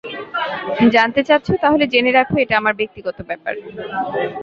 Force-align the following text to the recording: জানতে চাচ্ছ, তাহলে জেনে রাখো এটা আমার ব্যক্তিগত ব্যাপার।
জানতে 0.95 1.21
চাচ্ছ, 1.23 1.47
তাহলে 1.63 1.85
জেনে 1.93 2.11
রাখো 2.11 2.35
এটা 2.39 2.55
আমার 2.57 2.73
ব্যক্তিগত 2.79 3.17
ব্যাপার। 3.29 3.53